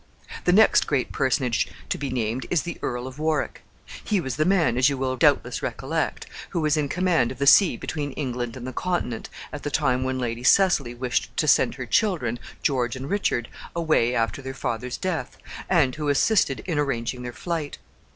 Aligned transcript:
The 0.45 0.51
next 0.51 0.87
great 0.87 1.11
personage 1.11 1.67
to 1.89 1.97
be 1.99 2.09
named 2.09 2.47
is 2.49 2.63
the 2.63 2.79
Earl 2.81 3.05
of 3.05 3.19
Warwick. 3.19 3.61
He 4.03 4.19
was 4.19 4.35
the 4.35 4.45
man, 4.45 4.75
as 4.75 4.89
you 4.89 4.97
will 4.97 5.15
doubtless 5.15 5.61
recollect, 5.61 6.25
who 6.49 6.59
was 6.61 6.75
in 6.75 6.89
command 6.89 7.31
of 7.31 7.37
the 7.37 7.45
sea 7.45 7.77
between 7.77 8.13
England 8.13 8.57
and 8.57 8.65
the 8.65 8.73
Continent 8.73 9.29
at 9.53 9.61
the 9.61 9.69
time 9.69 10.03
when 10.03 10.17
Lady 10.17 10.43
Cecily 10.43 10.95
wished 10.95 11.37
to 11.37 11.47
send 11.47 11.75
her 11.75 11.85
children, 11.85 12.39
George 12.63 12.95
and 12.95 13.11
Richard, 13.11 13.47
away 13.75 14.15
after 14.15 14.41
their 14.41 14.55
father's 14.55 14.97
death, 14.97 15.37
and 15.69 15.93
who 15.93 16.09
assisted 16.09 16.61
in 16.61 16.79
arranging 16.79 17.21
their 17.21 17.31
flight. 17.31 17.77